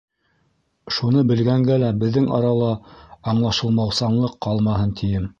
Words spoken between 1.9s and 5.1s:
беҙҙең арала аңлашылмаусанлыҡ ҡалмаһын